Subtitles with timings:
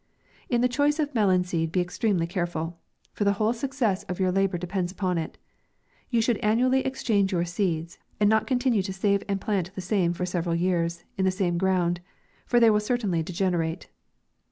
[0.49, 2.79] In the choice of melon seed be extremely careful;
[3.13, 5.37] for the whole success of your labour depends upon it.
[6.09, 9.79] You should annually ex change your seeds, and not continue to save and plant the
[9.81, 12.01] same for several years in the same ground,
[12.47, 13.89] for they will certainly degene rate.